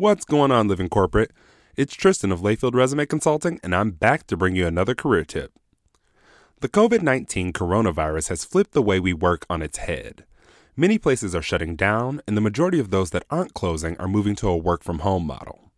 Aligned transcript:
What's 0.00 0.24
going 0.24 0.50
on, 0.50 0.66
Living 0.66 0.88
Corporate? 0.88 1.30
It's 1.76 1.94
Tristan 1.94 2.32
of 2.32 2.40
Layfield 2.40 2.72
Resume 2.72 3.04
Consulting, 3.04 3.60
and 3.62 3.74
I'm 3.74 3.90
back 3.90 4.26
to 4.28 4.36
bring 4.36 4.56
you 4.56 4.66
another 4.66 4.94
career 4.94 5.26
tip. 5.26 5.52
The 6.60 6.70
COVID 6.70 7.02
19 7.02 7.52
coronavirus 7.52 8.30
has 8.30 8.46
flipped 8.46 8.72
the 8.72 8.80
way 8.80 8.98
we 8.98 9.12
work 9.12 9.44
on 9.50 9.60
its 9.60 9.76
head. 9.76 10.24
Many 10.74 10.96
places 10.96 11.34
are 11.34 11.42
shutting 11.42 11.76
down, 11.76 12.22
and 12.26 12.34
the 12.34 12.40
majority 12.40 12.78
of 12.78 12.88
those 12.88 13.10
that 13.10 13.26
aren't 13.28 13.52
closing 13.52 13.94
are 13.98 14.08
moving 14.08 14.34
to 14.36 14.48
a 14.48 14.56
work 14.56 14.82
from 14.82 15.00
home 15.00 15.26
model. 15.26 15.70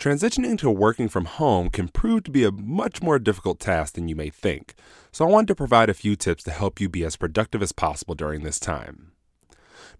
Transitioning 0.00 0.58
to 0.58 0.68
working 0.68 1.08
from 1.08 1.26
home 1.26 1.70
can 1.70 1.86
prove 1.86 2.24
to 2.24 2.32
be 2.32 2.42
a 2.42 2.50
much 2.50 3.02
more 3.02 3.20
difficult 3.20 3.60
task 3.60 3.94
than 3.94 4.08
you 4.08 4.16
may 4.16 4.30
think, 4.30 4.74
so 5.12 5.24
I 5.24 5.30
wanted 5.30 5.46
to 5.46 5.54
provide 5.54 5.88
a 5.88 5.94
few 5.94 6.16
tips 6.16 6.42
to 6.42 6.50
help 6.50 6.80
you 6.80 6.88
be 6.88 7.04
as 7.04 7.14
productive 7.14 7.62
as 7.62 7.70
possible 7.70 8.16
during 8.16 8.42
this 8.42 8.58
time. 8.58 9.12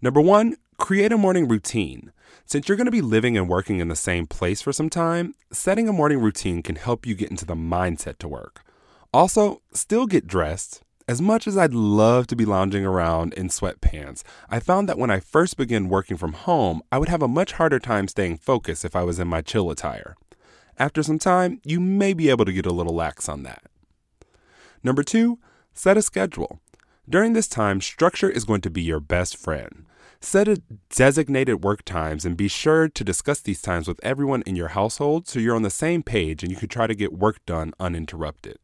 Number 0.01 0.19
one, 0.19 0.57
create 0.77 1.11
a 1.11 1.17
morning 1.17 1.47
routine. 1.47 2.11
Since 2.45 2.67
you're 2.67 2.77
going 2.77 2.85
to 2.85 2.91
be 2.91 3.01
living 3.01 3.37
and 3.37 3.49
working 3.49 3.79
in 3.79 3.87
the 3.87 3.95
same 3.95 4.27
place 4.27 4.61
for 4.61 4.71
some 4.71 4.89
time, 4.89 5.33
setting 5.51 5.89
a 5.89 5.93
morning 5.93 6.19
routine 6.19 6.61
can 6.61 6.75
help 6.75 7.05
you 7.05 7.15
get 7.15 7.31
into 7.31 7.45
the 7.45 7.55
mindset 7.55 8.17
to 8.19 8.27
work. 8.27 8.63
Also, 9.13 9.61
still 9.73 10.05
get 10.05 10.27
dressed. 10.27 10.81
As 11.07 11.21
much 11.21 11.47
as 11.47 11.57
I'd 11.57 11.73
love 11.73 12.27
to 12.27 12.35
be 12.35 12.45
lounging 12.45 12.85
around 12.85 13.33
in 13.35 13.47
sweatpants, 13.47 14.23
I 14.49 14.59
found 14.59 14.89
that 14.89 14.97
when 14.97 15.11
I 15.11 15.19
first 15.19 15.55
began 15.55 15.87
working 15.87 16.17
from 16.17 16.33
home, 16.33 16.81
I 16.91 16.97
would 16.97 17.09
have 17.09 17.21
a 17.21 17.27
much 17.27 17.53
harder 17.53 17.79
time 17.79 18.07
staying 18.07 18.37
focused 18.37 18.83
if 18.83 18.95
I 18.95 19.03
was 19.03 19.19
in 19.19 19.27
my 19.27 19.41
chill 19.41 19.69
attire. 19.69 20.15
After 20.77 21.03
some 21.03 21.19
time, 21.19 21.61
you 21.63 21.79
may 21.79 22.13
be 22.13 22.29
able 22.29 22.45
to 22.45 22.53
get 22.53 22.65
a 22.65 22.73
little 22.73 22.95
lax 22.95 23.29
on 23.29 23.43
that. 23.43 23.63
Number 24.83 25.03
two, 25.03 25.39
set 25.73 25.95
a 25.95 26.01
schedule. 26.01 26.59
During 27.07 27.33
this 27.33 27.47
time, 27.47 27.81
structure 27.81 28.29
is 28.29 28.45
going 28.45 28.61
to 28.61 28.69
be 28.69 28.81
your 28.81 28.99
best 28.99 29.37
friend. 29.37 29.85
Set 30.25 30.47
a 30.47 30.59
designated 30.89 31.63
work 31.63 31.85
times 31.85 32.25
and 32.25 32.35
be 32.35 32.47
sure 32.47 32.89
to 32.89 33.03
discuss 33.03 33.41
these 33.41 33.61
times 33.61 33.87
with 33.87 34.03
everyone 34.03 34.41
in 34.47 34.55
your 34.55 34.69
household 34.69 35.27
so 35.27 35.37
you're 35.37 35.55
on 35.55 35.61
the 35.61 35.69
same 35.69 36.01
page 36.01 36.41
and 36.41 36.51
you 36.51 36.57
can 36.57 36.67
try 36.67 36.87
to 36.87 36.95
get 36.95 37.13
work 37.13 37.45
done 37.45 37.73
uninterrupted. 37.79 38.57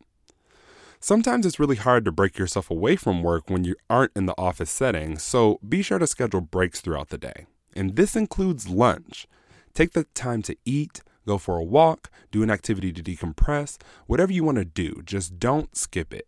Sometimes 1.00 1.46
it's 1.46 1.60
really 1.60 1.76
hard 1.76 2.04
to 2.06 2.12
break 2.12 2.40
yourself 2.40 2.72
away 2.72 2.96
from 2.96 3.22
work 3.22 3.48
when 3.48 3.64
you 3.64 3.76
aren't 3.92 4.12
in 4.16 4.26
the 4.26 4.34
office 4.40 4.72
setting, 4.72 5.20
so 5.20 5.60
be 5.70 5.84
sure 5.84 6.00
to 6.00 6.08
schedule 6.08 6.42
breaks 6.42 6.82
throughout 6.82 7.10
the 7.10 7.18
day. 7.20 7.46
And 7.76 7.96
this 7.96 8.16
includes 8.16 8.68
lunch. 8.68 9.28
Take 9.76 9.94
the 9.94 10.06
time 10.16 10.42
to 10.42 10.58
eat, 10.66 11.04
go 11.28 11.38
for 11.38 11.58
a 11.58 11.64
walk, 11.64 12.10
do 12.32 12.42
an 12.42 12.50
activity 12.50 12.92
to 12.92 13.04
decompress, 13.04 13.78
whatever 14.08 14.34
you 14.34 14.44
want 14.44 14.58
to 14.58 14.66
do, 14.66 15.04
just 15.06 15.38
don't 15.38 15.78
skip 15.78 16.12
it. 16.12 16.28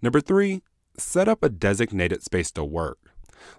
Number 0.00 0.22
three, 0.22 0.62
set 0.96 1.28
up 1.28 1.42
a 1.42 1.50
designated 1.50 2.22
space 2.22 2.50
to 2.52 2.64
work. 2.64 3.03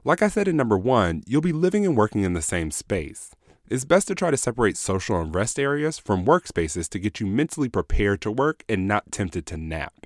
Like 0.03 0.21
I 0.21 0.27
said 0.27 0.47
in 0.47 0.57
number 0.57 0.77
one, 0.77 1.23
you'll 1.25 1.41
be 1.41 1.51
living 1.51 1.85
and 1.85 1.97
working 1.97 2.23
in 2.23 2.33
the 2.33 2.41
same 2.41 2.71
space. 2.71 3.31
It's 3.67 3.85
best 3.85 4.07
to 4.09 4.15
try 4.15 4.29
to 4.29 4.37
separate 4.37 4.77
social 4.77 5.19
and 5.19 5.33
rest 5.33 5.57
areas 5.57 5.97
from 5.97 6.25
workspaces 6.25 6.87
to 6.89 6.99
get 6.99 7.19
you 7.19 7.25
mentally 7.25 7.67
prepared 7.67 8.21
to 8.21 8.31
work 8.31 8.63
and 8.69 8.87
not 8.87 9.11
tempted 9.11 9.47
to 9.47 9.57
nap. 9.57 10.05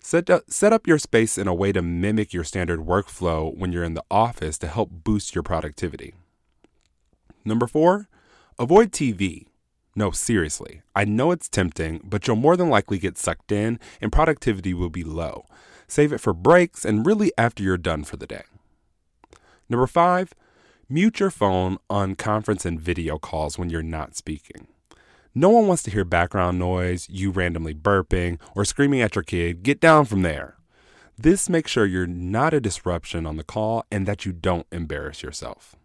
Set 0.00 0.28
up, 0.28 0.50
set 0.50 0.72
up 0.72 0.86
your 0.86 0.98
space 0.98 1.38
in 1.38 1.46
a 1.46 1.54
way 1.54 1.72
to 1.72 1.82
mimic 1.82 2.32
your 2.32 2.42
standard 2.42 2.80
workflow 2.80 3.54
when 3.54 3.70
you're 3.70 3.84
in 3.84 3.94
the 3.94 4.04
office 4.10 4.58
to 4.58 4.66
help 4.66 4.90
boost 4.90 5.34
your 5.34 5.42
productivity. 5.44 6.14
Number 7.44 7.66
four, 7.66 8.08
avoid 8.58 8.90
TV. 8.90 9.46
No, 9.94 10.10
seriously, 10.10 10.82
I 10.94 11.04
know 11.04 11.30
it's 11.30 11.48
tempting, 11.48 12.00
but 12.02 12.26
you'll 12.26 12.36
more 12.36 12.56
than 12.56 12.70
likely 12.70 12.98
get 12.98 13.18
sucked 13.18 13.52
in 13.52 13.78
and 14.00 14.10
productivity 14.10 14.74
will 14.74 14.90
be 14.90 15.04
low. 15.04 15.44
Save 15.86 16.12
it 16.12 16.20
for 16.20 16.32
breaks 16.32 16.84
and 16.84 17.04
really 17.04 17.32
after 17.36 17.62
you're 17.62 17.76
done 17.76 18.04
for 18.04 18.16
the 18.16 18.26
day. 18.26 18.42
Number 19.70 19.86
five, 19.86 20.34
Mute 20.92 21.20
your 21.20 21.30
phone 21.30 21.78
on 21.88 22.16
conference 22.16 22.64
and 22.64 22.80
video 22.80 23.16
calls 23.16 23.56
when 23.56 23.70
you're 23.70 23.80
not 23.80 24.16
speaking. 24.16 24.66
No 25.36 25.48
one 25.48 25.68
wants 25.68 25.84
to 25.84 25.90
hear 25.92 26.04
background 26.04 26.58
noise, 26.58 27.06
you 27.08 27.30
randomly 27.30 27.74
burping, 27.74 28.40
or 28.56 28.64
screaming 28.64 29.00
at 29.00 29.14
your 29.14 29.22
kid, 29.22 29.62
get 29.62 29.78
down 29.78 30.04
from 30.04 30.22
there. 30.22 30.56
This 31.16 31.48
makes 31.48 31.70
sure 31.70 31.86
you're 31.86 32.08
not 32.08 32.52
a 32.52 32.60
disruption 32.60 33.24
on 33.24 33.36
the 33.36 33.44
call 33.44 33.84
and 33.88 34.04
that 34.06 34.26
you 34.26 34.32
don't 34.32 34.66
embarrass 34.72 35.22
yourself. 35.22 35.76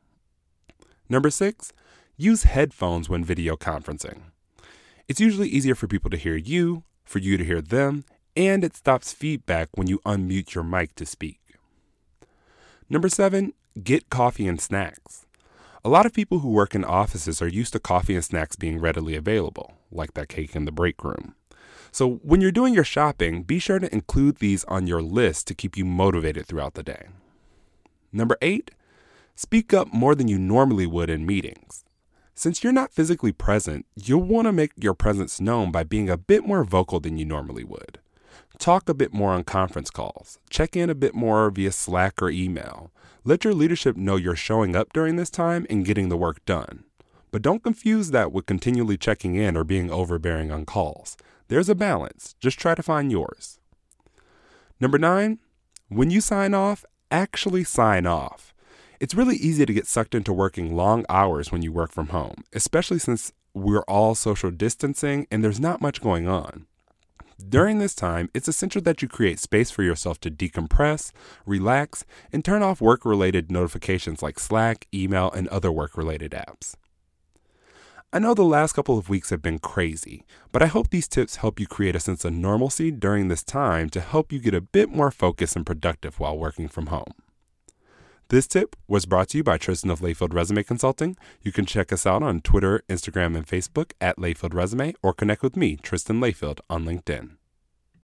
Number 1.07 1.29
six, 1.29 1.71
use 2.17 2.41
headphones 2.41 3.07
when 3.07 3.23
video 3.23 3.55
conferencing. 3.55 4.21
It's 5.07 5.21
usually 5.21 5.49
easier 5.49 5.75
for 5.75 5.85
people 5.85 6.09
to 6.09 6.17
hear 6.17 6.35
you, 6.35 6.81
for 7.03 7.19
you 7.19 7.37
to 7.37 7.43
hear 7.43 7.61
them, 7.61 8.05
and 8.35 8.63
it 8.63 8.75
stops 8.75 9.13
feedback 9.13 9.69
when 9.75 9.85
you 9.85 9.99
unmute 9.99 10.55
your 10.55 10.63
mic 10.63 10.95
to 10.95 11.05
speak. 11.05 11.39
Number 12.89 13.07
seven, 13.07 13.53
get 13.83 14.09
coffee 14.09 14.47
and 14.47 14.59
snacks. 14.59 15.25
A 15.83 15.89
lot 15.89 16.05
of 16.05 16.13
people 16.13 16.39
who 16.39 16.49
work 16.49 16.73
in 16.73 16.83
offices 16.83 17.41
are 17.41 17.47
used 17.47 17.73
to 17.73 17.79
coffee 17.79 18.15
and 18.15 18.23
snacks 18.23 18.55
being 18.55 18.79
readily 18.79 19.15
available, 19.15 19.73
like 19.91 20.13
that 20.13 20.29
cake 20.29 20.55
in 20.55 20.65
the 20.65 20.71
break 20.71 21.03
room. 21.03 21.35
So 21.91 22.15
when 22.23 22.41
you're 22.41 22.51
doing 22.51 22.73
your 22.73 22.83
shopping, 22.83 23.43
be 23.43 23.59
sure 23.59 23.79
to 23.79 23.93
include 23.93 24.37
these 24.37 24.63
on 24.65 24.87
your 24.87 25.01
list 25.01 25.47
to 25.47 25.53
keep 25.53 25.77
you 25.77 25.85
motivated 25.85 26.45
throughout 26.45 26.73
the 26.73 26.83
day. 26.83 27.07
Number 28.11 28.37
eight, 28.41 28.71
speak 29.35 29.73
up 29.73 29.93
more 29.93 30.15
than 30.15 30.27
you 30.27 30.39
normally 30.39 30.87
would 30.87 31.09
in 31.09 31.25
meetings. 31.25 31.83
Since 32.33 32.63
you're 32.63 32.73
not 32.73 32.91
physically 32.91 33.31
present, 33.31 33.85
you'll 33.95 34.23
want 34.23 34.47
to 34.47 34.51
make 34.51 34.71
your 34.77 34.93
presence 34.93 35.39
known 35.39 35.71
by 35.71 35.83
being 35.83 36.09
a 36.09 36.17
bit 36.17 36.45
more 36.45 36.63
vocal 36.63 36.99
than 36.99 37.17
you 37.17 37.25
normally 37.25 37.63
would. 37.63 37.99
Talk 38.59 38.89
a 38.89 38.93
bit 38.93 39.13
more 39.13 39.31
on 39.31 39.43
conference 39.43 39.89
calls. 39.89 40.39
Check 40.49 40.75
in 40.75 40.89
a 40.89 40.95
bit 40.95 41.13
more 41.13 41.49
via 41.51 41.71
Slack 41.71 42.21
or 42.21 42.29
email. 42.29 42.91
Let 43.23 43.43
your 43.43 43.53
leadership 43.53 43.95
know 43.95 44.15
you're 44.15 44.35
showing 44.35 44.75
up 44.75 44.93
during 44.93 45.15
this 45.15 45.29
time 45.29 45.65
and 45.69 45.85
getting 45.85 46.09
the 46.09 46.17
work 46.17 46.43
done. 46.45 46.83
But 47.31 47.41
don't 47.41 47.63
confuse 47.63 48.11
that 48.11 48.31
with 48.31 48.45
continually 48.45 48.97
checking 48.97 49.35
in 49.35 49.57
or 49.57 49.63
being 49.63 49.91
overbearing 49.91 50.51
on 50.51 50.65
calls. 50.65 51.17
There's 51.47 51.69
a 51.69 51.75
balance. 51.75 52.35
Just 52.39 52.57
try 52.57 52.75
to 52.75 52.83
find 52.83 53.11
yours. 53.11 53.59
Number 54.79 54.97
nine, 54.97 55.39
when 55.89 56.09
you 56.09 56.21
sign 56.21 56.53
off, 56.53 56.85
actually 57.11 57.63
sign 57.63 58.05
off. 58.05 58.53
It's 58.99 59.15
really 59.15 59.35
easy 59.35 59.65
to 59.65 59.73
get 59.73 59.87
sucked 59.87 60.15
into 60.15 60.33
working 60.33 60.75
long 60.75 61.05
hours 61.09 61.51
when 61.51 61.61
you 61.61 61.71
work 61.71 61.91
from 61.91 62.07
home, 62.07 62.43
especially 62.53 62.99
since 62.99 63.31
we're 63.53 63.83
all 63.87 64.15
social 64.15 64.51
distancing 64.51 65.27
and 65.29 65.43
there's 65.43 65.59
not 65.59 65.81
much 65.81 66.01
going 66.01 66.27
on. 66.27 66.65
During 67.37 67.79
this 67.79 67.95
time, 67.95 68.29
it's 68.33 68.47
essential 68.47 68.81
that 68.83 69.01
you 69.01 69.09
create 69.09 69.39
space 69.39 69.69
for 69.69 69.83
yourself 69.83 70.21
to 70.21 70.31
decompress, 70.31 71.11
relax, 71.45 72.05
and 72.31 72.45
turn 72.45 72.63
off 72.63 72.79
work 72.79 73.03
related 73.03 73.51
notifications 73.51 74.23
like 74.23 74.39
Slack, 74.39 74.87
email, 74.93 75.29
and 75.31 75.49
other 75.49 75.71
work 75.71 75.97
related 75.97 76.31
apps. 76.31 76.75
I 78.13 78.19
know 78.19 78.33
the 78.33 78.43
last 78.43 78.71
couple 78.71 78.97
of 78.97 79.09
weeks 79.09 79.31
have 79.31 79.41
been 79.41 79.59
crazy, 79.59 80.23
but 80.53 80.63
I 80.63 80.67
hope 80.67 80.89
these 80.89 81.09
tips 81.09 81.37
help 81.37 81.59
you 81.59 81.67
create 81.67 81.97
a 81.97 81.99
sense 81.99 82.23
of 82.23 82.31
normalcy 82.31 82.89
during 82.89 83.27
this 83.27 83.43
time 83.43 83.89
to 83.89 83.99
help 83.99 84.31
you 84.31 84.39
get 84.39 84.53
a 84.53 84.61
bit 84.61 84.89
more 84.89 85.11
focused 85.11 85.57
and 85.57 85.65
productive 85.65 86.17
while 86.17 86.37
working 86.37 86.69
from 86.69 86.87
home. 86.87 87.11
This 88.29 88.47
tip 88.47 88.75
was 88.87 89.05
brought 89.05 89.29
to 89.29 89.37
you 89.37 89.43
by 89.43 89.59
Tristan 89.59 89.91
of 89.91 89.99
Layfield 89.99 90.33
Resume 90.33 90.63
Consulting. 90.63 91.15
You 91.43 91.51
can 91.51 91.67
check 91.67 91.93
us 91.93 92.07
out 92.07 92.23
on 92.23 92.41
Twitter, 92.41 92.81
Instagram, 92.89 93.37
and 93.37 93.45
Facebook 93.45 93.91
at 94.01 94.17
Layfield 94.17 94.55
Resume 94.55 94.95
or 95.03 95.13
connect 95.13 95.43
with 95.43 95.55
me, 95.55 95.75
Tristan 95.75 96.19
Layfield, 96.19 96.59
on 96.67 96.85
LinkedIn. 96.85 97.37